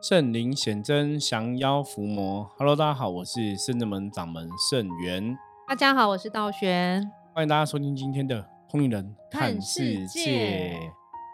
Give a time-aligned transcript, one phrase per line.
[0.00, 2.48] 圣灵显真，降妖伏魔。
[2.56, 5.36] Hello，大家好，我是圣正门掌门圣元。
[5.66, 7.10] 大家好，我是道玄。
[7.34, 8.40] 欢迎大家收听今天的
[8.70, 10.78] 《通灵人看世界》。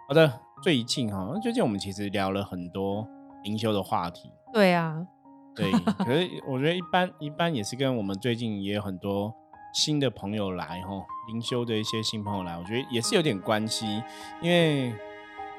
[0.08, 3.06] 好的，最近哈，最近我们其实聊了很多
[3.42, 4.30] 灵修的话题。
[4.50, 5.06] 对啊，
[5.54, 5.70] 对。
[6.02, 9.30] 可是我觉得一般一般也是跟我们最近也有很多
[9.74, 14.02] 新的朋友来哈，灵修的一些新朋友来，我觉得也是有点关系，
[14.40, 14.94] 因为。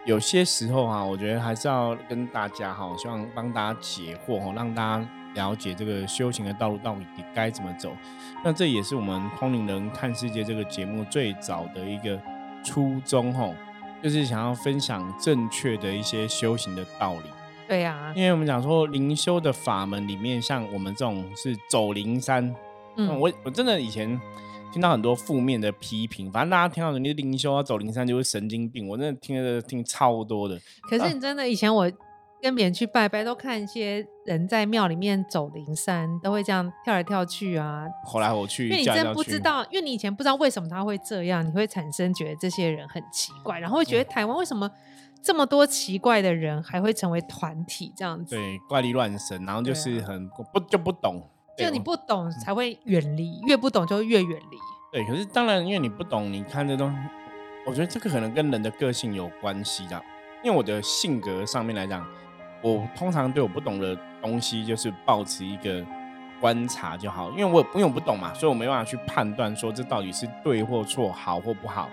[0.06, 7.92] 有些时候哈，我觉得还是要跟大家哈，希望帮大家解惑哈，让大家了解这个修行的道路到底该怎么走。
[8.44, 12.22] 那这也是我们通灵人看世界这个节目最早的一个
[12.64, 13.52] 初衷哈，
[14.04, 17.30] 就是想要分享正确的一些修行的道理。
[17.68, 22.56] 对呀，因为我们讲说灵修的法门里面，像我们这种是走灵山，
[22.96, 24.22] 嗯，我我真的以前。
[24.76, 30.60] 听到很多负面的批评，反正大家听到人家灵修要走灵山就是神经病，我真的听了听超多的。
[30.90, 31.90] 可是你真的以前我
[32.42, 38.66] 跟别人去拜拜，都看一些人在庙里面走灵山，都会这样跳来跳去啊，吼来吼去。
[38.68, 44.70] 因为你真不知道，因为你以前不知道为什么他会这样，你会产生觉得这些人很奇怪，然后会觉得台湾为什么
[45.24, 48.36] 这么多奇怪的人还会成为团体这样子？
[48.36, 51.24] 对，怪力乱神，然后就是很不就不懂。
[51.58, 54.58] 就你不懂才会远离，越不懂就越远离。
[54.92, 56.98] 对，可是当然，因为你不懂，你看这东西，
[57.66, 60.02] 我觉得这个可能跟人的个性有关系的。
[60.44, 62.06] 因为我的性格上面来讲，
[62.62, 65.84] 我通常对我不懂的东西就是保持一个
[66.40, 67.32] 观察就好。
[67.32, 71.90] 因为我因为我不懂嘛，所以我没办法去判断说这到底是对或错，好或不好。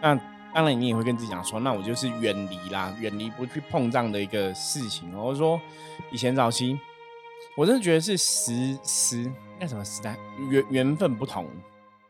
[0.00, 0.14] 那
[0.54, 5.10] 当然，你也会跟自己讲说，那我就是远离啦，远离不去碰这样的一个事情。
[5.12, 5.60] 或者说，
[6.10, 6.78] 以前早期。
[7.56, 10.14] 我真的觉得是时时那什么时代
[10.50, 11.44] 缘缘分不同，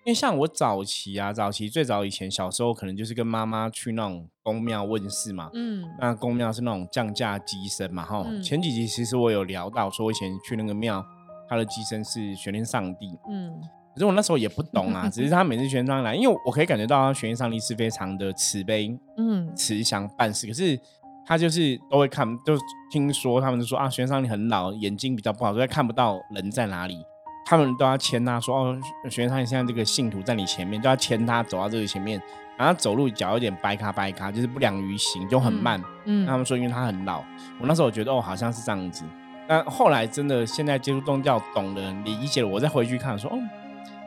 [0.04, 11.04] 因为像我早期啊，早期最早以前小时候，可能就是跟妈妈去那种公庙问事嘛，嗯，那公庙是那种降价机身嘛，哈，前几集其实我有聊到说，以前去那个庙，
[11.48, 13.54] 他的机身是玄天上帝，嗯，
[13.94, 20.76] 可是我那时候也不懂啊， 只是他每次玄天来，因为我可以感觉到玄天上帝是非常的慈悲，嗯，慈祥办事，可是。
[21.26, 22.56] 他就是都会看，就
[22.90, 26.96] 听说他们就说啊，玄上你很老，眼睛比较不好，所以看不到人在哪里。
[27.48, 32.20] 他们都要牵他，说哦，玄上帝现在这个信徒在你前面，都要牵他走到这个前面，
[32.56, 35.80] 然后走路脚有点掰卡掰卡，就是不良于行，就很慢。
[36.06, 37.18] 嗯，他们说因为他很老。
[37.60, 39.04] 我那时候我觉得哦，好像是这样子。
[39.46, 43.38] 但后来真的现在接触宗教，懂了理解了，我再回去看说哦，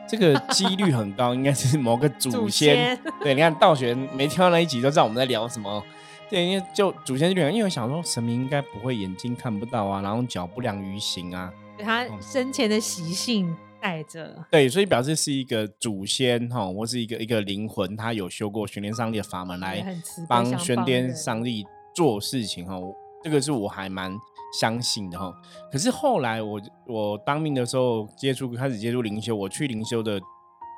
[0.06, 2.98] 这个几率很高， 应该是某个祖先。
[3.22, 5.82] 对，你看道玄没听到那一集，都知道我们在聊什么。
[6.30, 14.44] 对，因为就祖先这边，因为我想说神明应该不会眼睛看不到啊，然后脚不良于行啊，他生前的习性带着。
[14.50, 19.84] 对，所以表示是一个祖先哈，或是一个一个灵魂，他有修过玄天上帝的法门来
[20.28, 22.76] 帮玄天上帝做事情哈，
[23.24, 24.16] 这个是我还蛮
[24.60, 25.34] 相信的哈。
[25.72, 30.20] 可是后来我我当兵的时候接触开始接触灵修，我去灵修的。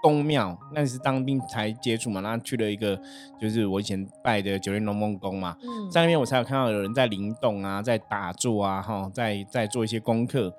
[0.02, 3.00] 宫庙那是当兵才接触嘛，然后去了一个
[3.40, 10.52] 就是我以前拜的九天龙梦宫嘛，嗯在那边我才有看到有人在灵动啊，在打坐啊，哈，在在做一些功课。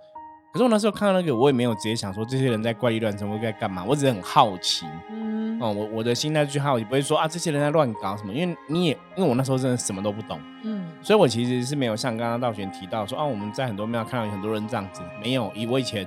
[0.54, 3.84] 可是我那时候看到那个，我也没有直接想说这些人在怪力乱神，我在干嘛？
[3.84, 16.06] 我只是很好奇，嗯，哦，我我的心态去好奇，不会说啊这些人在乱搞什么，因为你也因为我那时候真的什么都不懂，嗯，所以我其实是没有像刚刚道玄提到说啊我们在很多庙看到有很多人这样子，没有，以我以前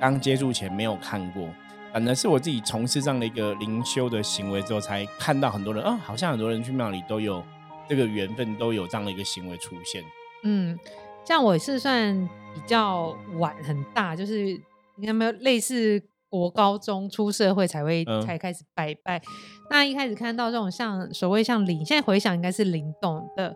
[0.00, 1.46] 刚接触前没有看过。
[1.92, 7.44] 反正是我自己从事这样的一个灵修的行为之后，才看到很多人啊，好像很多人去庙里都有
[7.86, 10.02] 这个缘分，都有这样的一个行为出现。
[10.42, 10.78] 嗯，
[11.22, 12.16] 像我是算
[12.54, 14.58] 比较晚很大，就是
[14.96, 19.20] 你有没有类似国高中出社会才会才开始拜拜？
[19.68, 23.54] 那一开始看到这种像所谓像灵，现在回想应该是灵动的，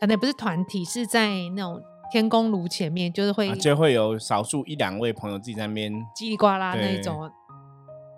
[0.00, 1.78] 可能不是团体，是在那种
[2.10, 7.30] 天宫炉前面，就是会就会有少数一两位朋友自己在那边叽里呱啦那种。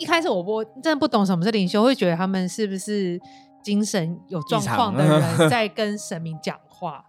[0.00, 3.20] 一开始我不真的不懂什么是灵修，会觉得他们是不是
[3.62, 7.04] 精神有状况的人在跟神明讲话，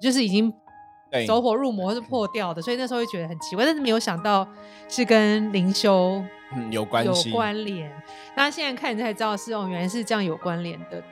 [0.00, 0.50] 就是已经
[1.28, 4.48] 走火入魔是破掉的，所以那时候会觉得很奇怪，但是没有想到
[4.88, 6.24] 是跟灵修
[6.70, 7.92] 有关有关联。
[8.34, 11.02] 那现在看才知道是哦，原来是这样有关联的。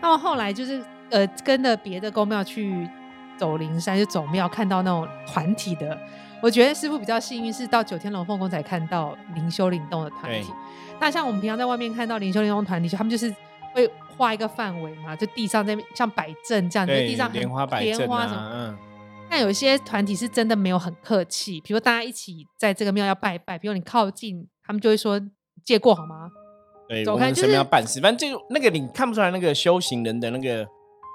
[0.00, 2.88] 那么后来就是呃跟着别的公庙去
[3.36, 5.98] 走灵山，就走庙看到那种团体的。
[6.42, 10.52] 我觉得师傅比较幸运，是到九天龙凤宫才看到灵修灵动的团体。
[11.00, 13.34] 那像我们平常在外面看到灵修灵动团体，就他们就是
[13.74, 18.50] 会画一个范围嘛，就地上在像摆阵这样，就地上莲花摆莲花什么。
[18.52, 18.78] 嗯。
[19.30, 25.20] 那有一些团体是真的没有很客气，比如大家一起在这个庙要拜拜，比如你靠近，他们就会说
[25.64, 26.28] 借过好吗？
[26.88, 28.00] 对，走开就是要办事。
[28.00, 30.66] 反正就那个你看不出来那个修行人的那个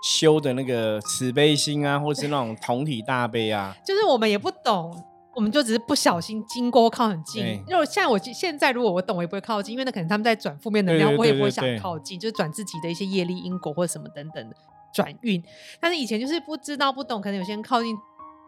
[0.01, 4.95] 修的那个慈悲心啊，或是那种同体大悲啊，就是我们也不懂，
[5.35, 7.63] 我们就只是不小心经过靠很近对。
[7.67, 14.55] 因为现在我现在如果我懂，我也不会靠近，因为那可能他们在转负面能量，我也不会想靠近，就是转自己的一些业力因果或者什么等等的
[14.93, 15.43] 转运。
[15.79, 17.95] 但是以前就是不知道不懂，可能有些人靠近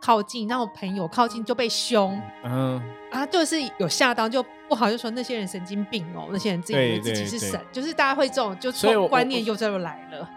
[0.02, 2.82] 靠近，然后朋友靠近就被凶嗯，
[3.12, 10.30] 啊，就是有吓到就不好，就说那些人神经病哦，那些人自己以为自己是神，就是大家会这种就所以我错观念又这又来了。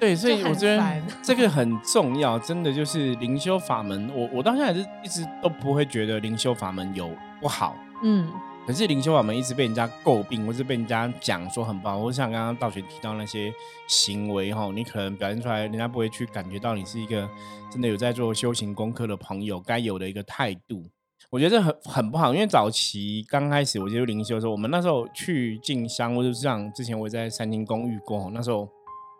[0.00, 4.10] 对，所以我觉得烦这个很重要，真的就是灵修法门。
[4.14, 7.08] 我我到现在是一直都不会觉得灵修法门有
[7.40, 8.28] 不好，嗯，
[8.66, 12.00] 可是灵修法门一直被人家诟病，或是被人家讲说很不好。
[12.00, 13.52] 或像刚刚道玄提到那些
[13.86, 17.28] 行为哈，你可能表现出来，人家不会去感觉到你是一个
[17.70, 20.82] 真的有在做修行功课的朋友该有的一个态度。
[21.30, 28.68] 我觉得这很很不好，因为早期刚开始我接触灵修的时候，我们那时候去进香，或者是像之前我在三清公寓过，那时候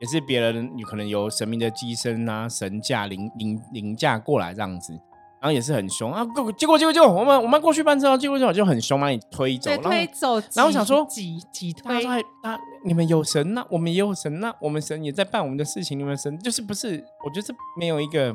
[0.02, 4.92] 也是别人有可能有神明的机身啊、神驾凌凌凌驾过来这样子，
[5.40, 12.10] 然后也是很凶啊，过结果结果结果我们我们过去办事哦，结果结果就很凶把你推走，推走，然后我想说挤挤他推说，
[12.42, 17.04] 啊，你们有神呐、我们也有神呐、我们神也在办我们的事情，你们神就是不是？
[17.24, 18.34] 我觉得这没有一个，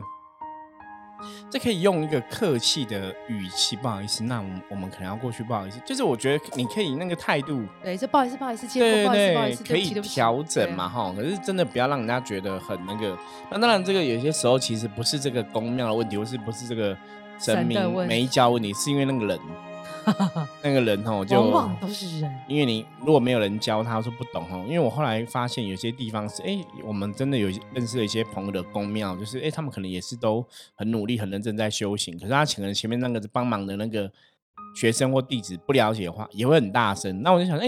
[1.49, 11.13] 这可以用一个客气的语气，不好意思，那我们我们可能要过去，不好意思，就是我觉得你可以那个态度，对，这不好意思，不好意思，对对思，可以调整嘛，哈。
[11.15, 13.17] 可是真的不要让人家觉得很那个。
[13.49, 16.95] 那当然，这个有些时候其实不是这个公庙的问题，或是不是这个
[17.39, 19.39] 神明没教问题，是因为那个人，
[20.63, 24.63] 那个人哦，就往往都是人，因为你如果没有人教他，说不懂哦。
[24.68, 30.45] 因为我后来发现有些地方是，哎，我们真的有认识了一些朋友的公庙，就是哎，他们可能也是都
[30.75, 34.12] 很努力、很认真在修行，可是他可能前面那个帮忙的那个
[34.75, 37.21] 学生或弟子不了解的话，也会很大声。
[37.21, 37.68] 那我就想，哎，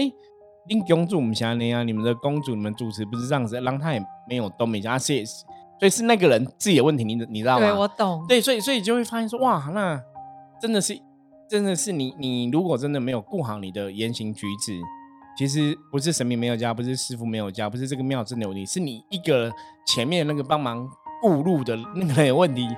[0.68, 5.44] 令公主我们想那样，你们的公主、你们主持不是这样子，让他也没有都没讲，他是也是，
[5.78, 7.66] 所以是那个人自己的问题，你你知道吗？
[7.66, 10.00] 对我懂，对，所以所以就会发现说，哇，那
[10.60, 10.98] 真的是
[11.50, 14.80] 真的是你你如果真的没有顾好你的言行举止，
[15.36, 19.52] 其实不是神明没有教，不是师傅没有教，不是这个庙真的有问题，是你一个
[19.84, 20.88] 前面那个帮忙
[21.20, 22.68] 顾路的那个人有问题，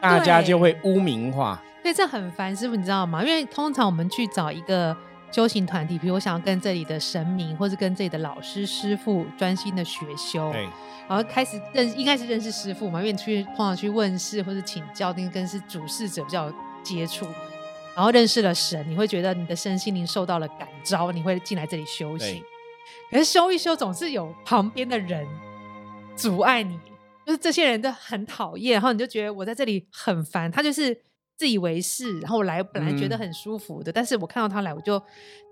[0.00, 1.62] 大家就会污名化。
[1.82, 3.22] 所以这很烦，师傅你知道吗？
[3.22, 4.96] 因为通常我们去找一个
[5.30, 10.62] 修行团体，比如我想要跟这里的神明，或是跟这里的老师师傅专心的学修，对
[11.06, 17.26] 然后开始认应该是认识师傅嘛，因为你去通常去问事或者请教，跟跟是主事者比较有接触，
[17.94, 22.42] 然后认识了神，你会觉得你的身心灵受到了感召，你会进来这里修行。
[23.10, 25.26] 可是修一修，总是有旁边的人
[26.16, 26.78] 阻碍你，
[27.26, 30.98] 就是这些人都很讨厌，然后你就觉得我在这里很烦，他就是
[31.36, 35.00] 自以为是，然后我来本来觉得嗯很舒服的，但是我看到他来，我就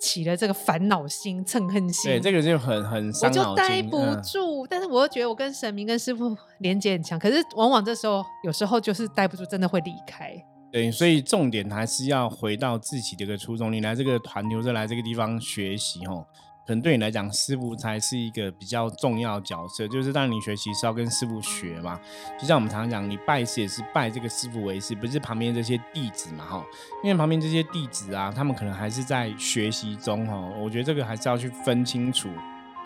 [0.01, 2.11] 起了这个烦恼心、憎恨心。
[2.11, 3.91] 对，这个就很很我就待筋。
[3.91, 10.35] 不嗯住，但是我又觉得我跟神明、跟师傅连接很强，可是往往这时候有时候就是待不住，真的会离开。
[10.73, 13.73] 对，所以重点还是要回到自己的一个初衷。
[13.73, 16.25] 你来这个团留着来这个地方学习，吼，
[16.65, 19.89] 可能对你来讲，师傅才是一个比较重要角色。
[19.89, 21.99] 就是当你学习是要跟师傅学嘛，
[22.39, 26.65] 就像我们常常讲，你拜师也是拜这个师傅为师，不是旁边这些弟子嘛，哈。
[27.03, 30.37] 因为旁边这些弟子啊，他们可能还是在学习中，哈。
[30.63, 32.29] 我觉得这个还是要去分清楚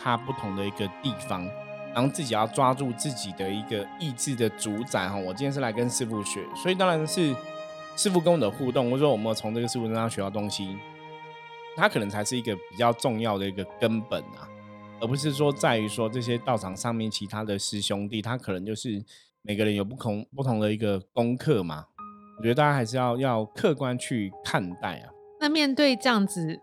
[0.01, 1.47] 他不同的一个地方。
[1.95, 7.33] 然后自己要抓住自己的一个意志的主宰哈，我今天是来跟师傅学，所以当然是
[7.97, 10.77] 师傅跟我的互动，或者说我们从这个师傅身上学到东西，
[11.77, 14.49] 他可能才是一个比较重要的一个根本啊，
[15.01, 19.03] 而不是说在于说这些道场上面其他的师兄弟，他可能就是
[19.43, 21.87] 每个人有不同不同的一个功课嘛。
[22.37, 25.11] 我觉得大家还是要要客观去看待啊。
[25.41, 26.59] 那面对这样子，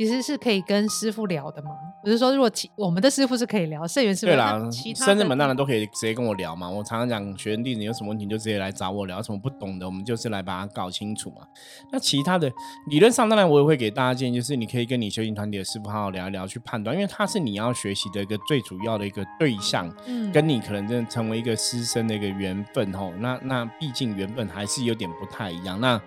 [0.00, 1.72] 其实是可以跟师傅聊的嘛？
[2.02, 6.70] 我是说，如果其我们的师傅是可以聊，社员师傅对啦那，其他生人们当然都可以直接跟我聊嘛。
[6.70, 11.46] 我常常讲，学生弟子有什么问题就直接来找我聊，有什么不懂的，我们就是来把它搞清楚嘛。
[11.92, 12.50] 那其他的
[12.88, 23.12] 理论上，当然我也会给大家建议，就是你可以跟你修行团体的师傅好好聊一聊，去判断，因为他是你要学习的一个最主要的一个对象，嗯跟你可能真的成为一个师生的一个缘分吼。
[23.18, 25.78] 那那毕竟缘分还是有点不太一样。
[25.78, 26.00] 那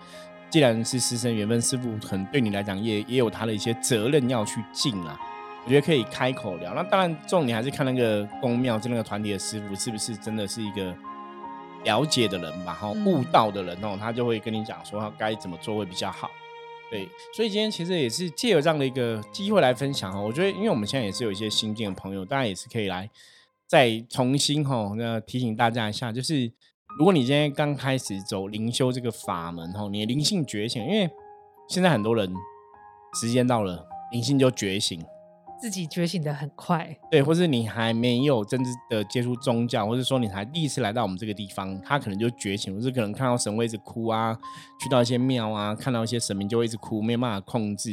[0.53, 5.19] 既然是师生缘分，师傅可能对你来讲也也有他的一些责任要去尽啊。
[5.65, 6.75] 我觉得可以开口聊。
[6.75, 10.95] 那当然，重点还是看那个公庙，就那个团体的师傅是不是真的是一个
[11.85, 16.29] 了解的人吧，哈，嗯悟道的人哦，他就会跟你讲说他该怎么做会比较好。
[16.91, 20.19] 对，所以今天其实也是借有这样的一个机会来分享哈。
[20.19, 23.09] 我觉得，因为我们现在也是有一些新进的朋友，大家也是可以来
[23.65, 26.51] 再重新哈，那提醒大家一下，就是
[26.97, 31.09] 如果你今天刚开始走灵修这个法门哈，你的灵性觉醒，因为
[31.67, 32.31] 现在很多人
[33.19, 35.03] 时间到了，灵性就觉醒，
[35.59, 44.37] 自己觉醒的很快，对，或是你还没有真正的接触宗教，或者说你才第一次来到我们这个地方，他可能就觉醒，或是可能看到神会一直哭啊，
[44.79, 47.91] 去到一些庙啊，看到一些神明就会一直哭，没有办法控制。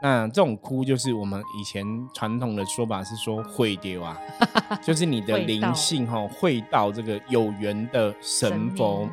[0.00, 4.16] 那这种哭就是我们以前传统的说法是说会丢啊，
[4.82, 9.08] 就是你的灵性哈会到这个有缘的神佛。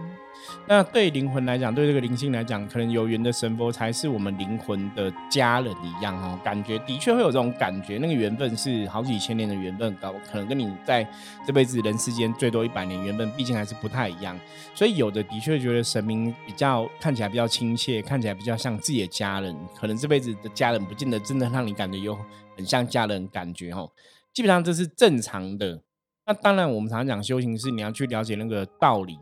[0.67, 6.39] 那对灵魂来讲，对这个灵性来讲，可能有缘的神佛才是我们灵魂的家人一样哦。
[6.43, 11.07] 感觉的确会有这种感觉，那个缘分是好几千年的缘分高，可能跟你在
[11.45, 14.39] 这辈子人世间最多一百年缘分，毕竟还是不太一样。
[14.73, 22.17] 所以有的的确觉得神明比较看起来比较亲切，看起来比较像自己的家人，可能这辈子的家人不见得真的让你感觉有
[22.57, 23.89] 很像家人感觉哦。
[24.33, 25.81] 基本上这是正常的。
[26.27, 29.15] 那当然，我们常常讲修行是你要去了解那个道理。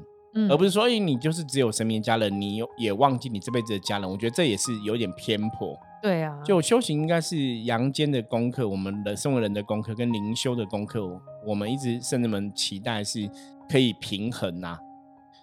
[0.50, 4.10] 而不是说，你就是只有神明家人，你也忘记你这辈子的家人。
[4.10, 5.78] 我觉得这也是有点偏颇。
[6.02, 11.02] 对啊，就修行应该是阳间的功课，我们的身为人的功课跟灵修的功课，
[11.46, 13.30] 我们一直甚至们期待是
[13.70, 14.78] 可以平衡呐，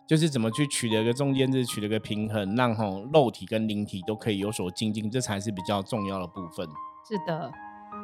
[0.06, 6.66] 就是怎么去取得一个中间值，取得个平衡，让吼肉体跟灵体都可以有所精进，这才是比较重要的部分。
[7.08, 7.50] 是的，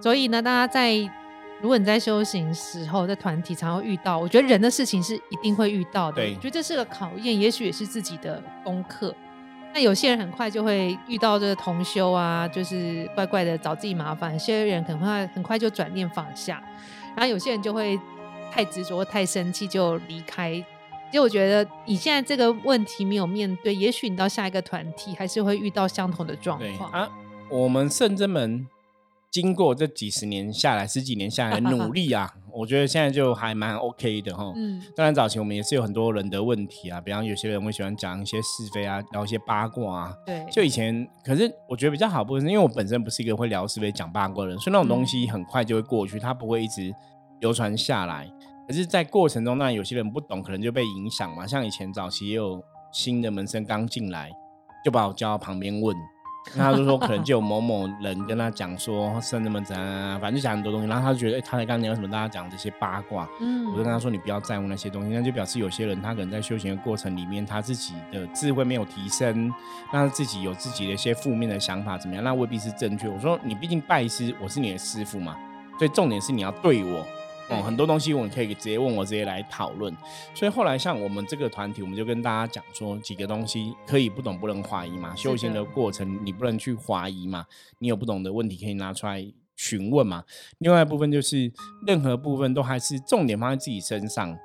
[0.01, 1.26] 所以呢，大家在。
[1.63, 6.17] 如果你在修行时候，在团体常会遇到，我觉得人的事情是一定会遇到的。
[6.17, 9.15] 对，我觉得这是个考验，也许也是自己的功课。
[9.73, 16.63] 那有些人很快就会遇到这个同修啊，就是怪怪的找自己麻烦；有些人可能会很快就转念放下，
[17.15, 17.99] 然后有些人就会
[18.51, 20.53] 太执着、太生气就离开。
[21.11, 27.09] 其实我觉得你现在这个问题没有面对，也许你到下一个团体还是会遇到相同的状况啊。
[27.49, 28.67] 我们圣真门。
[29.31, 34.53] 经过这几十年下来，十几年下来努力啊，我觉得现在就还蛮 OK 的哈。
[34.57, 40.15] 嗯，当然早期我们也是有很多人的问题啊，比方有些人会喜欢讲一些是非啊，聊一些八卦啊。
[40.25, 46.91] 对，就以前，可是我觉得比较好部分是因为我本身不是一个会聊是非、讲八卦的人，所以那种东西很快就会过去，它不会一直
[47.41, 48.27] 流传下来。
[48.67, 51.47] 可是，在过程中，那有些人不懂，可能就被影响嘛。
[51.47, 54.33] 像以前早期也有新的门生刚进来，
[54.85, 55.95] 就把我叫到旁边问。
[56.55, 60.87] 那他就说，可能就有某某人跟他讲说，圣人们怎样，反正就讲很多东西。
[60.87, 63.29] 然后他就觉得，哎，他才刚讲什么，大家讲这些八卦。
[63.41, 65.09] 嗯，我就跟他说，你不要在乎那些东西。
[65.11, 69.53] 那就表示有些人，他可能在修行的过程里面，他自己的智慧没有提升，
[69.93, 72.23] 那自己有自己的一些负面的想法，怎么样？
[72.23, 73.09] 那未必是正确。
[73.09, 75.37] 我说，你毕竟拜师，我是你的师傅嘛，
[75.79, 77.05] 所以重点是你要对我。
[77.49, 79.97] 哦，很多东西我们可以直接问我，直接来讨论。
[80.35, 85.15] 所以后来像我们这个团体，我们就跟大家讲说，几个东西可以不懂不能怀疑嘛。
[85.15, 87.47] 修行的过程你不能去怀疑嘛，
[87.79, 89.25] 你有不懂的问题可以拿出来
[89.55, 90.25] 询问嘛。
[90.59, 91.53] 另外一部分就是
[91.87, 94.37] 任何部分都还是重点放在自己身上。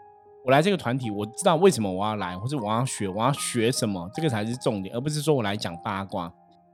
[0.46, 6.32] 我来这个团体，我知道为什么我要来，或者我要学，我要学什么，这个才是重点，而不是说我来讲八卦。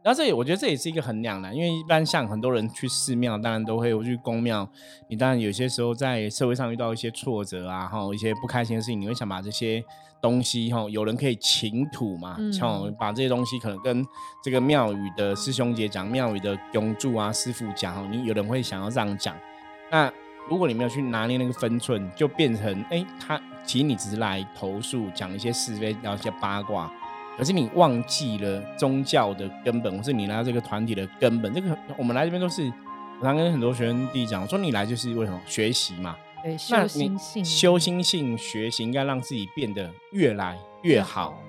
[0.07, 4.65] 然后这也，我觉得这也是一个衡量的，因为一般像很多人去寺庙，当然都会去公庙。
[5.09, 9.83] 你当然有些时候在社会上遇到一些挫折啊，哈，一些不开心的事情，你会想把这些
[10.21, 14.01] 东西，哈，有人可以倾吐嘛，像把这些东西可能跟
[14.41, 19.35] 这个庙宇的师兄姐讲，庙宇的永住啊师傅讲，哈，你有人会想要这样讲。
[19.91, 20.09] 那
[20.47, 26.89] 如果你没有去拿捏那个分寸，就变成，哎，他其实你只是来投诉，讲一些是非，聊一些八卦。
[27.38, 31.53] 可是你忘记了宗教的根本，或是你来到这个团体的根本。
[31.53, 32.63] 这个我们来这边都是，
[33.20, 36.17] 我常跟很多学生弟讲，说你来就是为什么学习嘛？
[36.44, 41.39] 对，修心性，修心性学习应该让自己变得越来越好。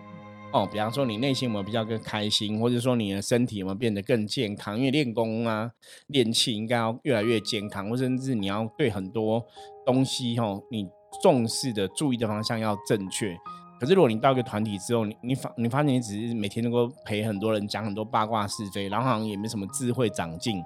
[0.50, 4.78] 哦，比方说你内心有没有比较更开心，或者说你的身体有没有变得更健康？
[4.78, 5.70] 因为练功啊、
[6.08, 9.44] 练气应该要越来越健康，或甚至你要对很多
[9.84, 10.86] 东西哦，你
[11.22, 13.38] 重视的、注意的方向要正确。
[13.78, 20.62] 可是如果你到一个团体之后，你你发你发现你只是每天能够陪很多人讲很多八卦是非，然后好像也没什么智慧长进。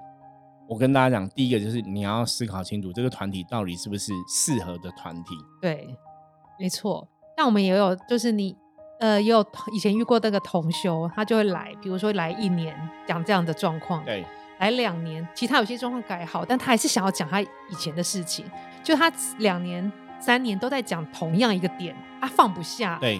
[0.67, 5.35] 我跟大家讲，第一个就是你要思考清楚这个团体到底是不是适合的团体。
[5.61, 5.95] 对，
[6.57, 7.07] 没错。
[7.37, 8.55] 但我们也有，就是你
[8.99, 14.25] 呃也有以前遇过那个同修，他就会来，比如说来一年讲这样的状况，对，
[14.59, 18.43] 来两年，其他有些状况改好，但他还是想要讲他以前的事情，
[18.83, 19.91] 就他两年。
[20.23, 22.97] 三年都在讲同样一个点，他放不下。
[23.01, 23.19] 对，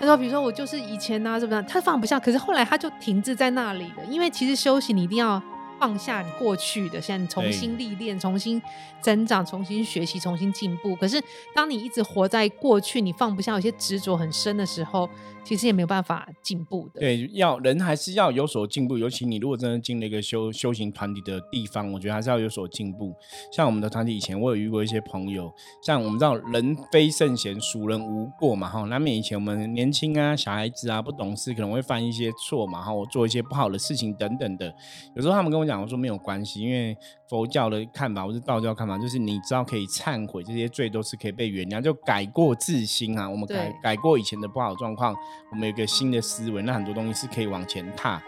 [0.00, 1.62] 他说，比如说我就是以前呢，是不是？
[1.64, 4.04] 他放不下，可是后来他就停滞在那里了。
[4.08, 5.42] 因为其实休息，你一定要。
[5.82, 8.62] 放下你过去的，现在重新历练、重新
[9.00, 10.94] 增长、重新学习、重新进步。
[10.94, 11.20] 可是，
[11.52, 15.10] 当你一直活在过去，你放不下有些执着很深的时候，
[15.42, 17.00] 其实也没有办法进步的。
[17.00, 18.96] 对，要人还是要有所进步。
[18.96, 23.12] 尤其你如果真的进了一个修修行团体的地方，我觉得还是要有所进步。
[23.50, 25.52] 像我们的团体以前，我有遇过一些朋友，
[25.84, 28.68] 像我们知道人非圣贤，孰人无过嘛？
[28.68, 34.72] 哈，难免以前我们年轻啊、小孩子啊、不懂事，可能会犯一些错嘛，哈，我做一些不好的事情等等的。
[35.16, 35.71] 有时候他们跟我讲。
[35.76, 36.96] 讲说没有关系，因为
[37.28, 43.28] 佛教的看法或是道教看法，就是你知道可以忏悔，这些罪都是可以被原谅，就改过自新啊。
[43.28, 45.14] 我们改改过以前的不好状况，
[45.50, 48.22] 我们有个新的思维，那很多东西是可以往前踏。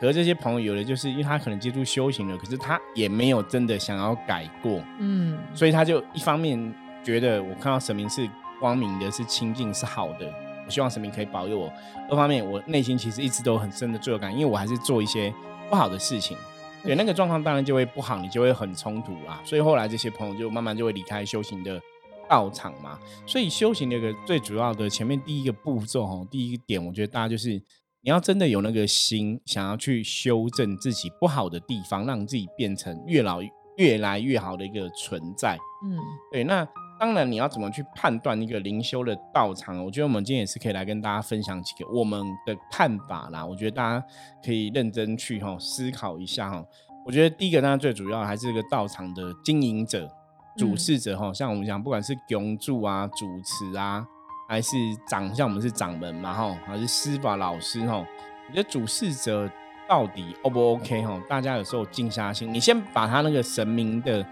[0.00, 8.28] 可是这些朋友有的就是因为他可能接触修行了，可是他也没有真的想要改过，嗯，所以他就一方面觉得我看到神明是
[8.60, 10.30] 光明的，是清净，是好的。
[10.66, 11.72] 我希望神明可以保佑我。
[12.10, 15.32] 二方面，我内心其实一直都有很深的罪恶感，因为我还是做一些
[15.68, 16.36] 不好的事情。
[16.84, 19.40] 对那个状况，当然就会不好，你就会很冲突啦。
[19.44, 21.80] 所以后来这些朋友就慢慢就会离开修行的
[22.28, 22.98] 道场嘛。
[23.26, 27.50] 所以修行的一个最主要的前面第一个步骤哦，第一个点，我觉得大家就是
[28.02, 33.40] 你要真的有那个心，想要去修正自己不好的地方，让自己变成越老
[33.76, 35.58] 越来越好的一个存在。
[35.84, 35.98] 嗯，
[36.30, 36.68] 对，那。
[36.98, 39.84] 当然，你要怎么去判断一个灵修的道场？
[39.84, 43.44] 我觉得我们今天也是可以来跟大家分享几个我们的看法啦。
[43.44, 44.06] 我觉得大家
[44.42, 46.64] 可以认真去哈思考一下哈。
[47.04, 50.08] 我觉得第一个当然最主要还是这个道场的经营者、
[50.56, 51.32] 主事者哈。
[51.32, 54.06] 像我们讲，不管是供主啊、主持啊，
[54.48, 54.76] 还是
[55.08, 57.96] 长，像我们是掌门嘛哈，还是司法老师哈。
[57.98, 59.50] 我觉得主事者
[59.88, 61.20] 到底 O 不 OK 哈？
[61.28, 64.24] 大家有时候静下心，你先把他那个神明的。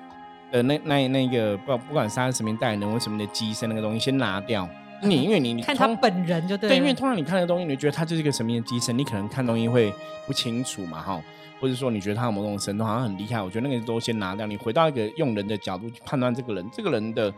[0.52, 4.68] 的那那那个不不管三十名代言人或什么的机身那个东西先拿掉，
[5.02, 9.92] 你因为你看他本人就对，对，因为通常你看那个东西，你觉得他就是一个什么的机身，你可能看东西会
[10.26, 11.20] 不清楚嘛哈，
[11.60, 17.32] 或者说你觉得他有某种神通好像很厉害，我觉得那个都先拿掉，你回到一个用人的角度去判断这个人，这个人的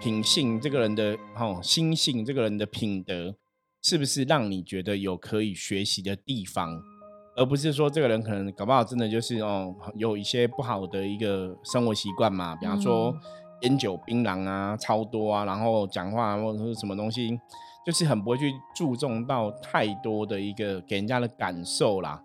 [0.00, 3.34] 品性，这个人的哦心性，这个人的品德，
[3.82, 6.80] 是不是让你觉得有可以学习的地方？
[7.34, 13.14] 而不是说这个人可能搞不好真的就是哦有一些不好的一个生活习惯嘛，比方说
[13.62, 17.40] 烟酒槟榔啊超多啊，然后讲话或者是什么东西，
[17.86, 22.22] 就是很不会去注重到太多的一个给人家的感受啦。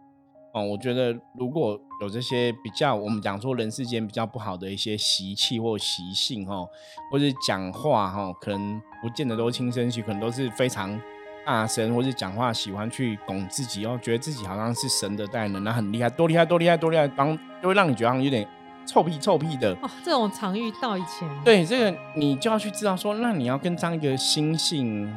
[0.53, 6.67] 哦，我觉得如果有这些比较我们讲说人世间比较不好的一些习气或习性哦，
[7.11, 10.99] 或者讲话哈，可能不见得都轻声细，可能都是非常。
[11.47, 18.45] 大声或者讲话，喜欢去拱自己哦，觉得自己好像是神的代人，那很厉害，多厉害，多厉害，多厉害，帮就会让你觉得有点
[18.85, 19.89] 臭屁臭屁的哦。
[20.03, 25.09] 这种常遇到以前，对这个你就要去知道说，那你要跟这样一个心性，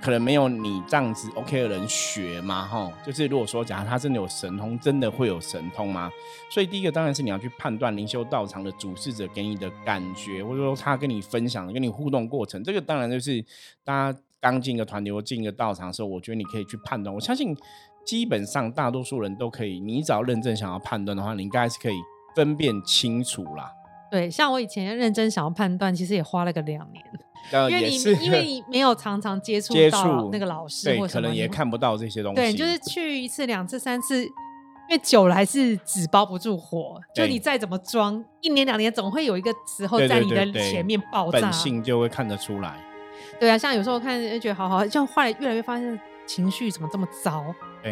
[0.00, 2.66] 可能没有你这样子 OK 的人学嘛？
[2.66, 6.10] 哈，就是如果说假如他真的有神通，真的会有神通吗？
[6.50, 13.40] 所以第一个当然是你要去判断灵修道场的主事者给你的感觉，或者说他跟你分享、跟你互动过程，这个当然就是
[13.84, 14.18] 大家。
[14.42, 17.14] 刚进一个团体或进一个道场的时候，我觉得你可以去判断。
[17.14, 17.56] 我相信
[18.04, 21.94] 基本上大多数人都可以，你只要认真想要判断的话，你应该是可以
[22.34, 23.70] 分辨清楚啦。
[24.10, 27.04] 对，像我以前认真想要判断，其实也花了个两年，
[27.70, 32.36] 因为你因为 你没有常常接触到那个老师，对，可能也看不到这些东西。
[32.36, 34.30] 对，就是去一次、两次、三次，因
[34.90, 37.00] 为久了还是纸包不住火。
[37.14, 42.76] 就你再怎么装，一年两年总会有一个时候在你的前面爆炸，本性就会看得出来。
[43.38, 47.44] 对啊，像有时候看觉得好好，像后来越来越发现情绪怎么这么糟，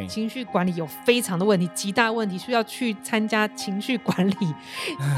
[0.09, 4.35] 情绪管理有非常的问题，极大问题，需要去参加情绪管理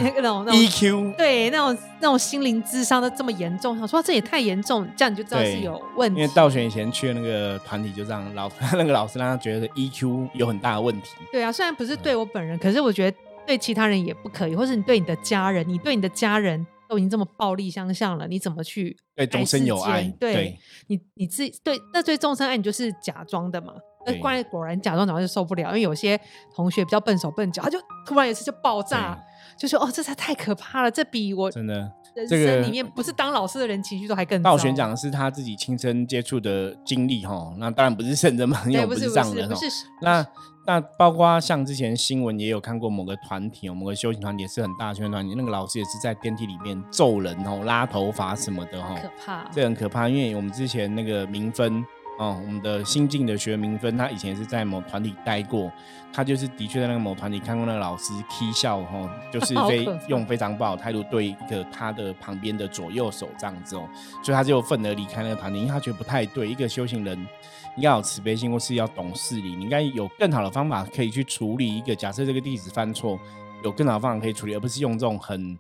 [0.01, 6.21] 那种那种 EQ，对，那种那种心灵智商的这么严重，想说这也太严重，这样你就知道是有问题。
[6.21, 11.11] 因为道玄以前去的那个团体，就这样老那个老师让他觉得 EQ 有很大的问题。
[11.31, 16.67] 对啊，虽然不是对我本人，可是我觉得对其他人也不可以，或是你对你的家人，你对你的家人。
[16.93, 20.05] 都已经这么暴力相向了，你怎么去对众生有爱？
[20.21, 23.73] 对你你自己对那对众生爱，你就是假装的嘛？
[24.05, 26.21] 那关键果然假装，然后就受不了，因为有些
[26.55, 29.19] 同学比较笨手笨脚，他就突然有一次就爆炸，
[29.57, 39.57] 就说：“哦，这才太可怕了，这比我真的人生里面不是当老师的人情绪都还更。”道玄讲的是他自己亲身接触的经历哈，那当然不是圣人嘛，因为不是这样的哈。
[40.03, 40.27] 那
[40.65, 50.09] 那包括像之前新闻也有看过某个团体哦，某个修行团体也是很大圈团体，那个老师也是在电梯里面揍人哦，拉头发什么的哦，可怕，这很可怕。
[50.09, 51.85] 因为我们之前那个明分
[52.23, 55.73] 哦，我们的新进的学明分，他以前是在某团体待过，
[56.13, 63.89] 他就是的确在那个某团体看过那个老师踢笑哈，就 是非用非常不好态度对一个他的旁边的左右手这样子哦，
[64.23, 67.27] 所以他就愤而离开那个团体，因为他觉得不太对，一个修行人。
[67.75, 69.57] 应该有慈悲心，或是要懂事理。
[69.57, 73.19] 你应该有更好的方法可以去处理一个假设这个弟子犯错，
[73.65, 75.59] 有更好的方法可以处理，而不是用这种很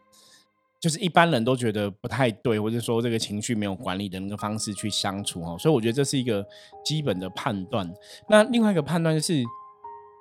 [0.83, 5.57] 就是一般人都觉得不太对，或者说这个情绪没有管理的那个方式去相处哦。
[5.59, 6.45] 所以我觉得这是一个
[6.85, 7.88] 基本的判断。
[8.29, 9.45] 那另外一个判断就是，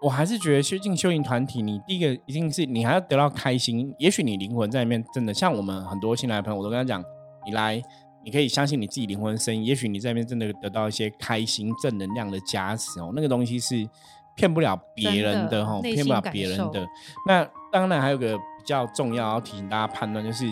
[0.04, 3.92] 我还是觉得修进修行团体，你第一个一定是你还要得到开心。
[3.98, 7.04] 也许你灵魂在里面真的像我们很多新来的朋友，我都跟他讲，
[7.46, 7.82] 你来。
[8.24, 13.12] 你可以相信你自己灵魂的声音，也许你在那边真的得到一些开心、正能量的加持哦。
[13.16, 13.78] 那个东西是
[14.42, 16.88] 骗不了别人的的哈，骗不了别人的。
[17.28, 20.48] 那当然还有个比较重要要提醒大家判断，就是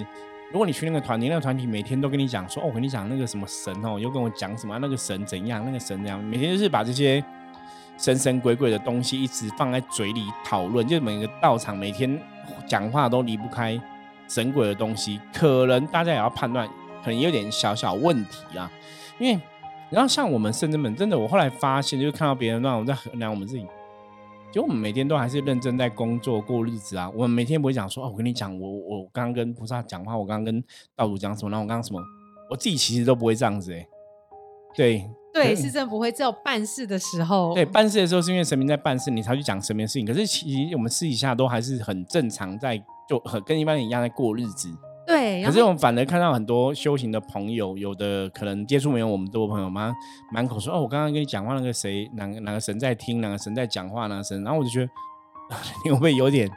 [0.51, 7.23] 如果你去那个团体，那个团体每天都跟你讲说，哦，我跟你讲那个什么神哦，又跟我讲什么那个神怎样，那个神怎样，每天就是把这些
[7.97, 12.21] 神神鬼鬼的东西一直放在嘴里讨论，就是每个道场每天
[12.67, 13.79] 讲话都离不开
[14.27, 16.67] 神鬼的东西，可能大家也要判断，
[17.03, 18.71] 可能有点小小问题啊，
[19.17, 19.41] 因为。
[19.91, 23.65] 然后像我们圣真本，真的，我后来发现，就是看到别人乱我们在衡量我们自己，
[24.51, 27.09] 就我们每天都还是认真在工作过日子啊。
[27.11, 30.63] 我们每天不会讲说，哦，我跟你讲，我我刚刚跟菩萨讲话，我刚刚跟
[30.95, 32.01] 道主讲什么，然后我刚刚什么，
[32.49, 33.87] 我自己其实都不会这样子哎。
[34.75, 37.53] 对对，是真不会，只有办事的时候。
[37.53, 40.05] 对，办事的时候是因为神明在办事，你才去讲神明的事情。
[40.05, 44.69] 可是其实我们私底下都还是很正常，在就很跟一般人一样在过日子。
[45.09, 49.91] 对，可是我们反而看到很多修行的朋友，有的可能接触没有我们多朋友嘛？
[50.31, 54.89] 满口说哦，我刚刚跟你讲话那个谁，哪个哪个神在听，哪个神在讲话，哪个神， 然后我就觉得
[55.83, 56.47] 你会不会有点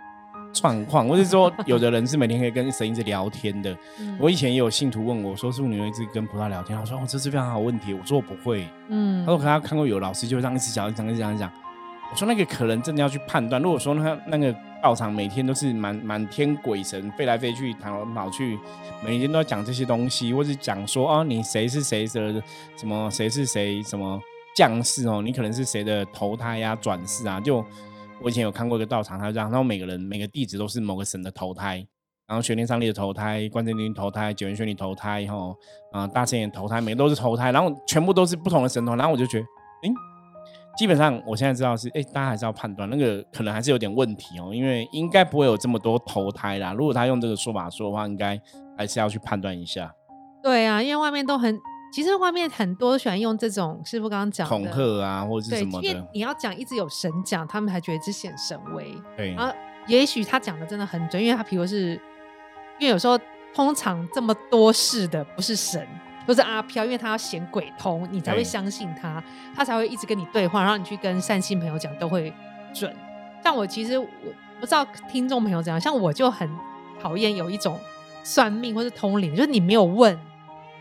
[0.53, 1.09] 状况？
[1.09, 3.75] 或是说，有的人是每天可以跟神一直聊天的。
[4.21, 6.79] 我以前也有信徒问我说，是不是你会一直跟菩萨聊天？
[6.79, 7.95] 我说哦，这是非常好问题。
[7.95, 8.69] 我说我不会。
[8.89, 11.51] 嗯，他说可他看过有老师就这样一直讲一直讲一直讲一直讲。
[12.11, 13.63] 我说那个可能真的要去判断。
[13.63, 18.59] 如果说他那个道场每天都是满满天鬼神飞来飞去、跑来跑去，
[19.05, 22.43] 每天都要讲这些东西，或是讲说啊，你谁是谁的
[22.77, 24.21] 什么，谁是谁什么
[24.57, 27.41] 将士哦，你可能是谁的投胎呀、转世啊。
[27.41, 27.65] 就
[28.21, 31.87] 我以前有看过一个道场，他这样，然后每个人每个弟子都是某个神的投胎，
[32.27, 35.57] 然后玄天上帝的投胎、关圣帝投胎、九元玄女投胎，后
[35.93, 39.47] 啊大圣爷投胎，每个都是投胎，然后全部都是不同的神头，然后我就觉得，
[39.85, 40.12] 诶。
[40.77, 46.73] 基本上，我现在知道是，哎，大家还是要判断那个可能还是有点问题哦，因为应该不会有这么多投胎啦。
[46.73, 48.41] 如果他用这个说法说的话，应该
[48.77, 49.95] 还是要去判断一下。
[50.43, 51.61] 对啊，因为外面都很，
[51.93, 56.09] 其实外面很多喜欢用这种师傅刚刚讲恐吓啊，或者是什么的。
[56.15, 58.97] 你要讲一直有神讲，他们才觉得这显神威。
[59.17, 59.55] 对，然后
[59.87, 61.91] 也许他讲的真的很准，因为他比如是，
[62.79, 63.19] 因为有时候
[63.55, 65.87] 通常这么多事的不是神。
[66.33, 69.23] 都是阿飘，因为他要显鬼通，你才会相信他，
[69.55, 72.33] 他才会一直跟你对话，然后你去跟善心朋友讲都会
[72.73, 72.91] 准。
[73.45, 74.07] 像我其实我
[74.59, 76.49] 不知道听众朋友怎样，像我就很
[76.99, 77.79] 讨厌有一种
[78.25, 80.19] 算命或是通灵，就是你没有问，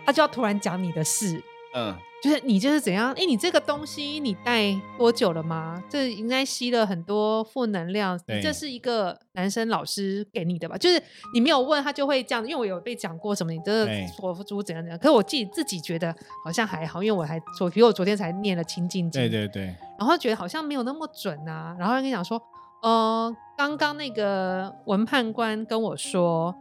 [0.06, 1.94] 他就要突然讲你的事，嗯。
[2.22, 3.12] 就是你就是怎样？
[3.14, 5.82] 哎，你这个东西你戴多久了吗？
[5.90, 8.20] 这应该吸了很多负能量。
[8.44, 10.78] 这是一个男生老师给你的吧？
[10.78, 11.02] 就是
[11.34, 12.48] 你没有问他就会这样。
[12.48, 15.00] 因为我有被讲过什么，你这个佛珠怎样怎样。
[15.00, 19.76] 可是我自己自己觉得好像还好，因为我还昨，比如我昨天才念了清净经，对对对。
[19.98, 21.76] 然后觉得好像没有那么准啊。
[21.80, 22.40] 然后跟你讲说，
[22.84, 26.56] 呃，刚刚那个文判官跟我说。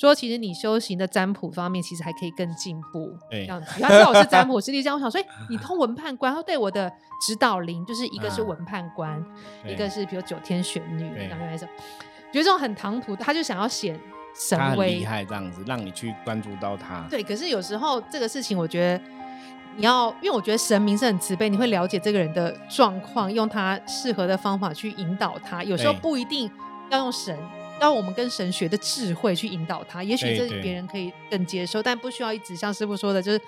[0.00, 3.14] 说其实你修行的占卜方面，其实还可以更进步。
[3.30, 9.22] 这样子，他知道我是占卜师弟，这样我想说，你通文判官，他对我的指导灵就是一个是文判官，
[9.66, 11.68] 一个是比如九天玄女，然后来说，
[12.32, 14.00] 觉得这种很唐突，他就想要显
[14.34, 17.04] 神威厉害这样子，让你去关注到他。
[17.10, 19.04] 对，可是有时候这个事情，我觉得
[19.76, 25.62] 你要，因为我觉得神明是很慈悲，你会了解这个人的状况，用他适合的方法去引导他。
[25.62, 26.50] 有时候不一定
[26.90, 27.38] 要用神。
[27.80, 33.40] 让我们跟神学的智慧去引导他，也许这别人可以更接受，但不需要一直像师傅说的，就是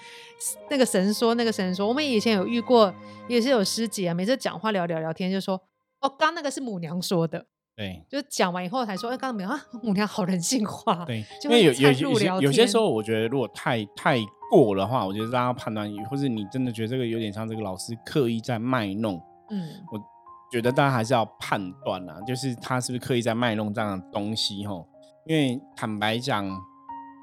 [0.70, 1.86] 那个神说，那个神说。
[1.86, 2.92] 我们以前有遇过，
[3.28, 5.60] 也是有师姐啊，每次讲话聊聊聊天，就说
[6.00, 7.44] ：“哦，刚那个是母娘说的。”
[7.76, 11.04] 对，就讲完以后才说：“哎，刚刚没有啊，母娘好人性化。
[11.06, 14.18] ”对，因为有有有有些时候，我觉得如果太太
[14.50, 20.11] 过的话，我觉得大家判断，或者你真的觉得这个有点像这个老师刻意在卖弄，嗯，我。
[20.52, 24.86] 觉得大家还是要判断啊，就是他是不是刻意在卖弄这样的东西吼？
[25.24, 26.46] 因为坦白讲，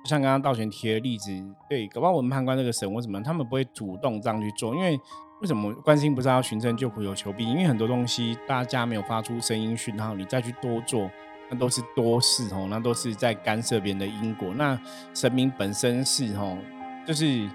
[0.05, 1.31] 像刚刚道玄提的例子，
[1.69, 4.73] 对，搞不好文判官这个神为什么他们不会主动这样去做？
[4.75, 4.99] 因为
[5.41, 7.51] 为什么关心不是要寻声救苦有求必应？
[7.51, 11.07] 因为很多东西大家没有发出声音讯号，你再去多做，
[11.51, 14.51] 那都是多事哦，那都是在干涉别人的因果。
[14.55, 14.75] 那
[15.13, 16.57] 神明本身是吼，
[17.05, 17.47] 就是。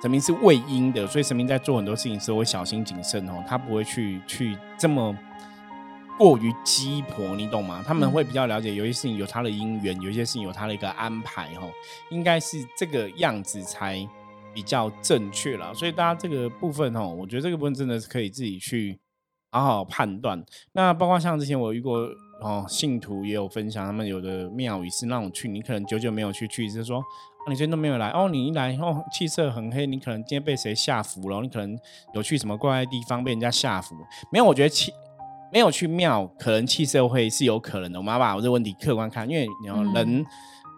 [0.00, 5.16] 神明是畏因的，所以神明在做很多事情时候会小心谨慎哦，他不会去去这么
[6.16, 7.82] 过于鸡婆，你懂吗？
[7.86, 11.70] 他们会比较了解，有些事情有他的因缘，有些事情有他的一个安排哦，
[12.10, 14.08] 应该是这个样子才
[14.54, 15.74] 比较正确了。
[15.74, 18.98] 所以大家这个部分哦，我觉得这个部分真的是可以自己去
[19.50, 20.44] 好好判断。
[20.72, 22.08] 那包括像之前我遇过
[22.40, 27.02] 哦，信徒也有分享，他们有的庙宇是那种去，你可能久久没有去，去是说。
[27.48, 31.40] 你今天都没有来哦，你一来哦，气色很黑，你可能今天被谁吓服了？
[31.40, 31.78] 你可能
[32.12, 33.94] 有去什么怪怪地方被人家吓服？
[34.30, 34.92] 没有，我觉得气
[35.50, 37.98] 没有去庙，可能气色会是有可能的。
[37.98, 40.22] 我们要把我这个问题客观看，因为你要人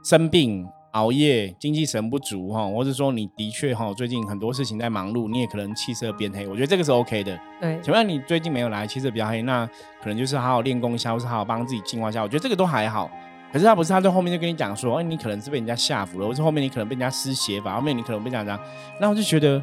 [0.04, 7.38] 生病熬夜、精气神不足哈，或者说你的确哈最近很多事情在忙碌，你也可能气色变黑，我觉得这个是 OK 的。
[7.60, 9.66] 对，请问你最近没有来，气色比较黑，那
[10.02, 13.10] 可能就是好好练功一下，或是好好帮自己净化一下，我觉得这个都还好。
[13.52, 18.60] 可是他不是，他在后面就跟你讲说，哎，你可能是被人家吓服了，或是后面你可能被人家施邪法，后面你可能被这样这样，
[19.00, 19.62] 那我就觉得。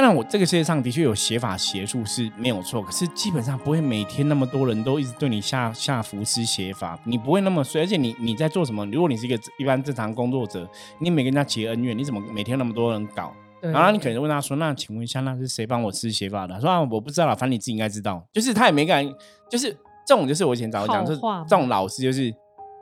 [0.00, 7.82] 当然，我这个世界上的确有写法邪术是没有错，可是基本上不会每天那么多人都一直对你下下符施邪法，你不会那么衰。
[7.82, 8.86] 而且你你在做什么？
[8.86, 10.66] 如果你是一个一般正常工作者，
[11.00, 13.30] 你每跟人家结恩怨，你怎么每天那么多人搞？
[13.60, 19.06] 然后你可能问他说：“那请问一下，那是谁帮我施邪法的？”说：“啊我不知道了，反正你自己应该知道。”就是他也没敢，
[19.50, 19.70] 就是
[20.06, 22.34] 这种，就是我以前早讲，就是这种老师就是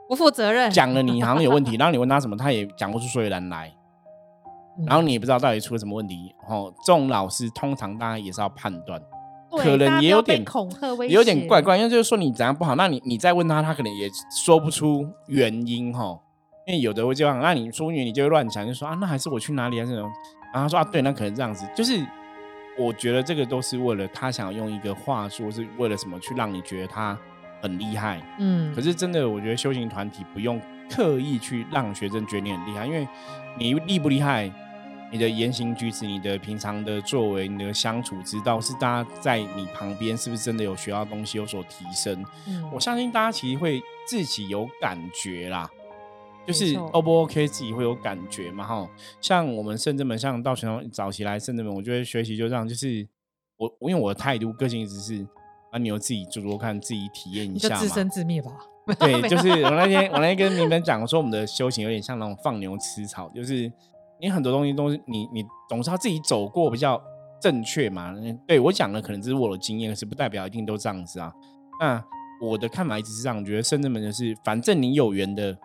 [0.07, 3.75] 不负责任，讲了你好像有问题， 然后你问他什么，他也讲不出所以然来。
[4.85, 9.01] 然后你也不知道到底出了什么问题，哦，这种老师通常大家也是要判断，
[9.51, 14.09] 可能也有点恐吓威有点怪怪，因为就是说你怎样不好，那你你再问他，他可能也
[14.43, 16.17] 说不出原因哈，
[16.67, 19.85] 因为有的会这样，那你说原因你就会乱讲，就说啊，那还是我去哪里啊？
[19.85, 20.09] 这种，
[20.53, 21.99] 然后他说啊，对，那可能这样子，就是
[22.77, 27.17] 我觉得这个都是为了他想用一个话说，是为了什么去让你觉得他
[27.61, 33.07] 很厉害，嗯，可是真的，我觉得修行团体不用刻意去让学生觉得你很厉害，因为
[33.57, 34.49] 你厉不厉害。
[35.11, 42.23] 你的言行举止，你的平常的作为，你的相处之道，是大家在你旁边是不是真的有学到东西，有所提升？
[42.47, 45.67] 嗯，我相信大家其实会自己有感觉啦，
[46.45, 48.63] 就是 O 不 OK，自己会有感觉嘛。
[48.63, 48.87] 哈，
[49.19, 53.07] 像我们圣正门，像到全早期来圣正门，我觉得学习就这样，就是
[53.57, 55.25] 我，因为我的态度、个性一直是
[55.71, 58.51] 啊，你有自己做做看，自己体验一下嘛，自生自灭吧。
[58.99, 63.71] 对，就是我那天我那天跟你们讲，我说我们的修行有点像那种放牛吃草，就是。
[64.21, 67.01] 你很多东西都是你你总是要自己走过比较
[67.41, 68.13] 正确嘛？
[68.45, 71.33] 对我讲的可能只是我的经验，是不代表一定都这样子啊。
[71.79, 72.03] 那
[72.41, 75.57] 我的看法一直是这样，觉得圣正门就是，反正你有缘的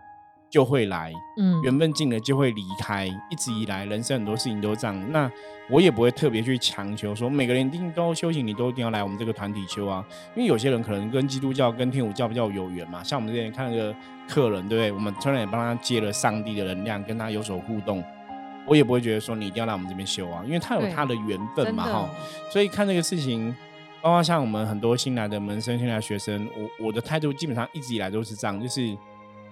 [0.49, 3.07] 就会来，嗯，缘分尽了就会离开。
[3.07, 5.12] 一直以来，人生很多事情都这样。
[5.12, 5.31] 那
[5.71, 10.05] 我也不会特别去强求说，每个人一定都修行，你都一定要来我们这个团体修啊。
[10.37, 13.03] 因为有些人可能跟基督教、跟天主教比较有缘嘛。
[13.03, 13.93] 像我们之前看那个
[14.29, 14.93] 客人，对不对？
[14.93, 18.05] 我们突然也帮他接了上帝的能量，跟他有所互动。
[18.66, 22.11] 我也不会觉得说你一定要来我们这边修啊，因为他有他的缘分嘛哈。
[22.50, 23.55] 所以看这个事情，
[24.00, 28.96] 包括像我们很多新来的门生、新来的学生，我我的态度基本上一直以来都是这样，就是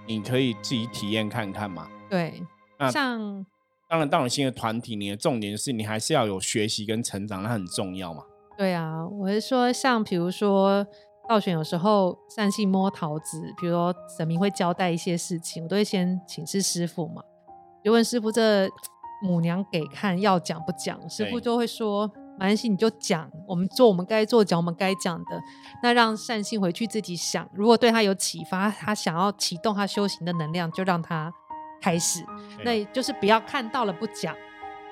[0.07, 1.89] 你可以自己体验看看嘛。
[2.09, 2.43] 对，
[2.79, 3.45] 那像
[3.89, 8.23] 当然到了新的团体，你的重点是你还是要有学习跟成长，那很重要嘛。
[8.57, 10.87] 对啊，我是说，像比如说
[11.29, 17.23] 道玄有时候善性摸桃子，比如说神明会交代一些事情，我都会先请示师傅嘛，
[17.85, 18.67] 就问师傅这。
[19.23, 25.41] 母娘给看要讲不讲，师傅就会说：“马安信你就讲，我们做我们该做，讲我们该讲的。
[25.83, 31.33] 那让善信回去自己想，如果对他有启发，他想要启动他修行的能量，就让他
[31.81, 32.25] 开始。
[32.65, 34.35] 那就是不要看到了不讲，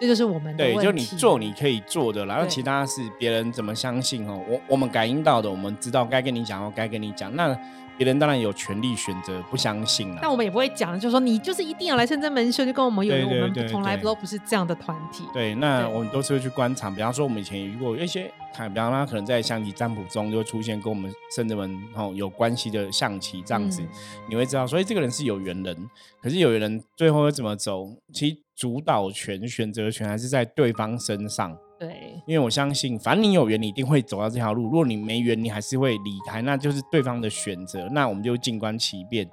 [0.00, 4.40] 这就是我们的对，就你做你可以做的，然后其他是别人怎么相信哦。
[4.48, 7.34] 我我们感应到的，我们知道该跟你讲，该跟你讲。
[7.34, 7.58] 那。
[8.00, 15.22] 别人当然有权利选择不相信了，但我们也不会讲，就是说你就是一定要来深圳门秀，就跟我们有我们从来都不是这样的团体。
[15.34, 23.82] 对，那我们都是会去观察，比方说我们以前遇过一些，看，比方他可能在象棋占卜中就会出现跟我们深圳门哦有关系的象棋这样子，
[24.30, 25.90] 你会知道，所以这个人是有缘人。
[26.22, 27.86] 可是有缘人最后会怎么走？
[28.14, 31.54] 其实主导权、选择权还是在对方身上。
[31.80, 34.64] 对，因为我相信，反正你有缘，你一定会走到这条路。
[34.64, 37.88] 如果你没缘，你还是会离开，那就是对方的选择。
[37.88, 39.26] 那我们就静观其变。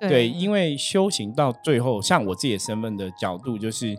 [0.00, 3.96] 对，因为修行到最后，像我自己的身份的角度，就是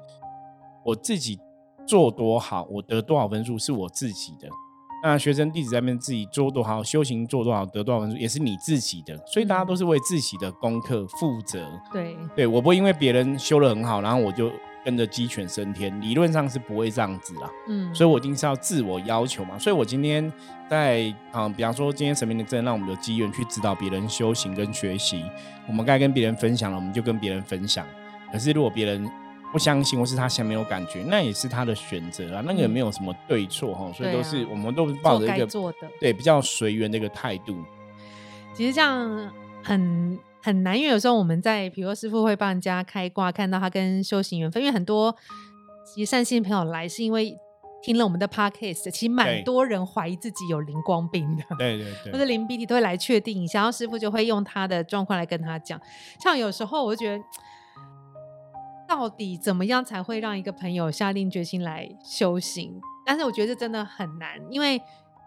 [0.83, 1.39] 我自己
[1.87, 4.49] 做多好，我得多少分数是我自己的。
[5.01, 9.17] 那学生弟子在那边自己做多好，修行做多好得多少分数，也是你自己的。
[9.27, 11.65] 所以大家都是为自己的功课负责。
[11.93, 14.51] 对，对我不会因为别人修的很好，然后我就。
[14.83, 17.49] 跟着鸡犬升天，理论上是不会这样子啦。
[17.67, 19.57] 嗯，所以我一定是要自我要求嘛。
[19.57, 20.31] 所以我今天
[20.69, 25.23] 在啊，比方说今天神明的真让我们有机缘去指导别人修行跟学习，
[25.67, 27.87] 我们该跟别人分享了，我们就跟别人分享。
[28.31, 29.09] 可是如果别人
[29.51, 33.91] 不相信，或是他想没有感觉，那也是他的选择啊，那个也没有什么对错哈。
[33.93, 35.47] 所以都是我们都抱着一个
[35.99, 37.63] 对比较随缘的一个态度。
[38.53, 39.31] 其实这样
[39.63, 40.19] 很。
[40.43, 44.61] 很难，因为有时候我们在，比如说师傅会帮人家开挂，看到他跟修行缘分。
[44.61, 45.15] 因为很多
[45.85, 47.33] 其实善心朋友来，是因为
[47.81, 55.79] 听了我们的 podcast，其实蛮多人怀疑自己有灵光病的，对对对， 或者灵鼻涕都会来确定一下，然后师傅就会用他的状况来跟他讲。
[56.19, 57.23] 像有时候我就觉得，
[58.85, 62.81] 到底怎么样才会让一个朋友下定决心来修行？
[63.05, 64.77] 但是我觉得这真的很难，因为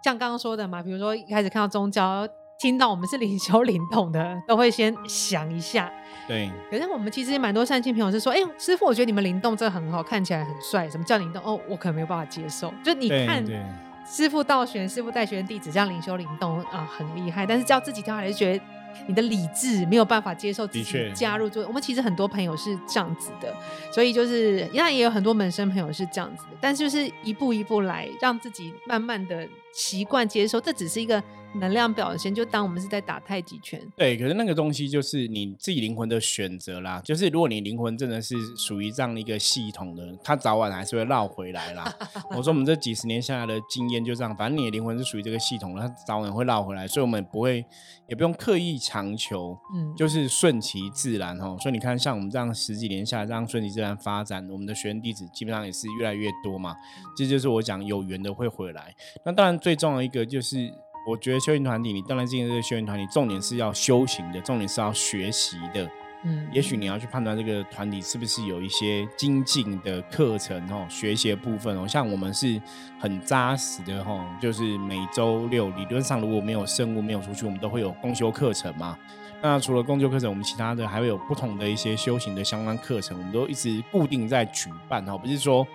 [0.04, 2.28] 像刚刚说的嘛，比如说一开始看到宗教。
[2.58, 5.92] 听到我们是灵修灵动的，都会先想一下。
[6.26, 10.88] 对，可是我们其实蛮多善心朋友是说，哎、师傅，我觉得你们灵动真的很好，看起来很帅。
[10.88, 11.42] 什么叫灵动？
[11.44, 12.72] 哦，我可能没有办法接受。
[12.82, 13.60] 就你看对
[14.08, 18.64] 师傅道玄、师傅带学生弟子这样灵修灵动啊、很厉害，但是叫自己跳下来就觉得
[19.06, 21.64] 你的理智没有办法接受自己加入做。
[21.66, 23.54] 我们其实很多朋友是这样子的，
[23.92, 31.22] 所以就是那也有很多门生朋友是这样子的，但是就是一步一步来，让自己慢慢的习惯接受，这只是一个
[31.60, 33.80] 能量表现，就当我们是在打太极拳。
[33.96, 37.00] 对，可是那个东西就是你自己灵魂的选择啦。
[37.04, 41.94] 就是如果你灵魂真的是属于这样的一个系统的，它早晚还是会绕回来啦。
[42.34, 47.64] 我说我们这几十年下来的经验就这样，反正你的灵魂是属于这个系统的，它早晚会绕回来，所以我们不会，
[48.08, 51.56] 也不用刻意强求，嗯，就是顺其自然哦。
[51.60, 56.74] 所以你看，像我们这样十几年下来，这样顺其自然发展，我们的学员弟子基本上也是越来越多嘛。
[57.16, 58.94] 这就是我讲有缘的会回来。
[59.24, 60.72] 那当然最重要的一个就是，
[61.04, 65.90] 我觉得修行团体，你当然进入这个修行团体，重点是要修行的，重点是要学习的。
[66.22, 71.84] 嗯也许你要去判断这个团体是不是有一些精进的课程哦，学习的部分哦。
[71.84, 72.62] 像我们是
[73.00, 78.96] 很扎实的哦，就是每周六理论上如果没有生物没有出去，我们都会有公修课程嘛。
[79.42, 85.66] 那除了公修课程，我们其他的还会有不同的一些修行的相关课程，我们都一直固定在举办哦，不是说，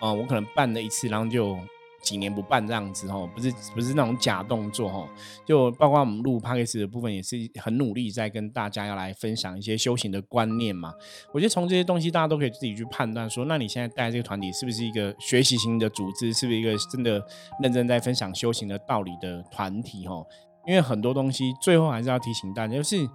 [0.00, 1.58] 呃，我可能办了一次，然后就
[2.02, 5.08] 几年不办这样子哦，不是不是那种假动作哦，
[5.44, 10.92] 就包括我们录 p o d c a s 的部分，也是很努力在跟大家要来分享一些修行的观念嘛。
[11.32, 17.22] 我觉得从这些东西，大家都可以自己去判断说，那你现在带这个团体是不是一个学习型的组织，是不是一个真的
[17.62, 20.06] 认真在分享修行的道理的团体？
[20.06, 20.26] 哦？
[20.66, 23.08] 因为很多东西最后还是要提醒大家，就是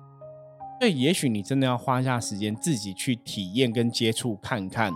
[0.80, 4.92] 对，也许你真的要花下时间自己去体验跟接触看看。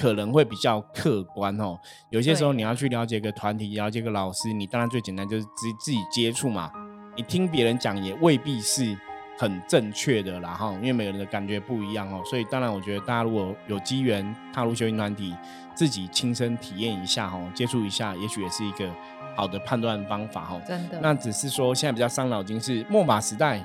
[0.00, 6.72] 可能会比较客观哦，有些时候你要去了解一个团体，了解一个老师，你当然最简单就是自自己接触嘛。
[7.16, 8.96] 你听别人讲也未必是
[9.36, 15.34] 很正确的啦哈，因为每个人的感觉不一样哦，所以当然我觉得大家如果有机缘踏入修行团体，
[15.74, 18.88] 自己亲身体验一下哦，接触一下，也许也是一个
[19.36, 20.62] 好的判断方法哦。
[20.66, 23.62] 真的，那只是说现在比较伤脑筋是末法时代，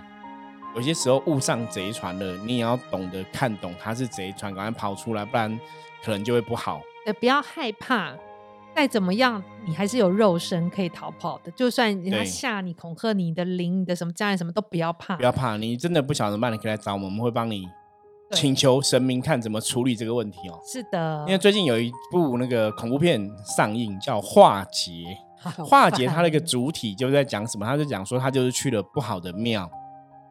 [0.75, 5.59] 有些时候误上贼船了，你也要懂得看懂它是贼船，赶快跑出来，不然
[6.03, 6.81] 可能就会不好。
[7.05, 8.13] 呃，不要害怕，
[8.75, 11.51] 再怎么样，你还是有肉身可以逃跑的。
[11.51, 15.15] 就算人家对吓你、恐吓你的灵、你的什么家人，什么都不要怕。
[15.15, 17.65] 不要怕，你真的不晓得怎么办，你可以来找我们，我们会帮你
[18.29, 20.59] 对请求神明看怎么处理这个问题哦。
[20.65, 24.91] 是的，因为最近有一部那个恐怖片上映，叫《化解》。
[25.63, 27.63] 化解它的一个主体就是在讲什么？
[27.63, 29.69] 他就讲说他就是去了不好的庙，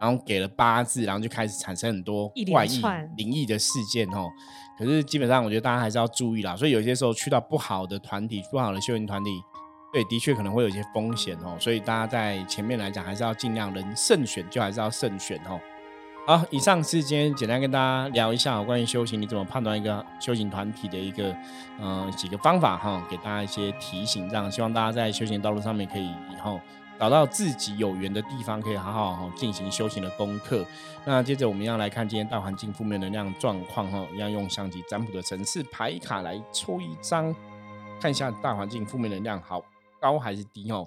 [0.05, 2.83] 然后给了八字，然后就开始产生很多怪异、
[3.17, 4.29] 灵异的事件哦。
[4.79, 9.31] 可是基本上我觉得大家还是要注意啦，所以有些时候去到不好的团体、不好的修行团体，
[9.95, 11.57] 对，的确可能会有一些风险哦。
[11.59, 15.59] 所以大家在前面来讲，还是要尽量能慎选，就还是要慎选哦。
[16.27, 21.35] 好，以上是今天简单跟大家聊一下、哦、关于修行，你怎么判断一个修行团体的一个
[21.81, 26.61] 呃几个方法哈、给大家一些提醒，这样希望大家在修行道路上面可以以后
[26.99, 30.65] 找到自己有缘的地方，可以好好哈进行修行的功课。
[31.05, 37.35] 那接着我们要来看今天大环境负面能量状况哈，一样用象棋占卜的城市牌卡来抽一张，
[38.01, 39.63] 看一下大环境负面能量好
[40.01, 40.87] 高还是低哦。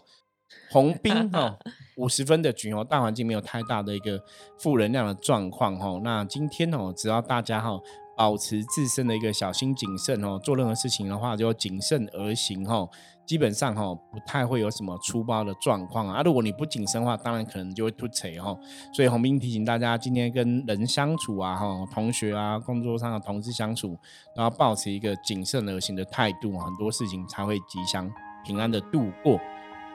[0.72, 1.60] 红兵 哦，
[1.98, 4.24] 五十分的局哦，大环境没有太大的一个
[4.58, 6.00] 负能量的状况哦。
[6.04, 7.78] 那今天哦，只要大家哈、
[8.16, 12.90] 保持自身的一个小心谨慎哦，做任何事情的话就谨慎而行哦。
[13.28, 16.24] 基本上哈、不太会有什么粗暴的状况啊。
[16.24, 18.58] 如果你不谨慎的话，当然可能就会突锤哈。
[18.94, 23.98] 所以红兵提醒大家，今天跟人相处啊，哈，同学啊，工作上的同事相处，
[24.34, 28.10] 都要保持一个谨慎而行的态度，很多事情才会吉祥
[28.46, 29.40] 平安的度过。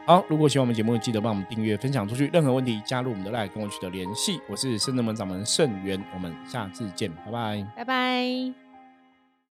[0.04, 2.28] 好，如果喜欢我们节目，记得帮我们订阅、分享出去。
[2.32, 4.40] 任何问题，加入我们的 line 跟我取得联系。
[4.50, 7.66] 我是圣正门掌门圣元，我们下次见，拜拜。
[7.76, 8.61] 拜拜。